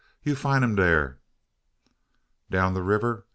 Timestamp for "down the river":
2.49-3.27